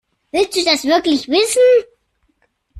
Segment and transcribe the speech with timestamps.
[0.31, 1.61] Willst du das wirklich wissen?